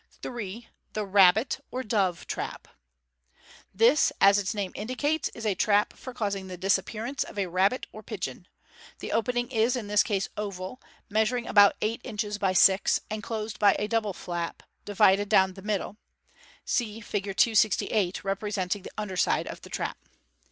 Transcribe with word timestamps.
3. 0.23 0.67
The 0.93 1.05
''Rahbit" 1.05 1.59
or 1.69 1.83
"Dove*'' 1.83 2.25
Trap.— 2.25 2.67
This, 3.85 4.11
as 4.19 4.39
its 4.39 4.55
name 4.55 4.71
indicates, 4.73 5.29
is 5.35 5.45
a 5.45 5.53
trap 5.53 5.93
for 5.93 6.11
causing 6.11 6.47
the 6.47 6.57
disappearance 6.57 7.23
of 7.23 7.37
a 7.37 7.45
rabbit 7.45 7.85
or 7.91 8.01
pigeon. 8.01 8.47
The 8.97 9.11
opening 9.11 9.51
is 9.51 9.75
in 9.75 9.85
this 9.85 10.01
case 10.01 10.27
oval, 10.37 10.81
measuring 11.07 11.45
about 11.45 11.75
eight 11.83 12.01
inches 12.03 12.39
by 12.39 12.53
six, 12.53 13.01
and 13.11 13.21
closed 13.21 13.59
by 13.59 13.75
a 13.77 13.87
double 13.87 14.13
flap, 14.13 14.63
divided 14.85 15.29
down 15.29 15.53
the 15.53 15.61
middle 15.61 15.97
(see 16.65 16.99
Fig. 16.99 17.25
268, 17.37 18.23
representing 18.23 18.81
the 18.81 18.89
under 18.97 19.15
side 19.15 19.45
of 19.45 19.61
the 19.61 19.69
trap.) 19.69 19.99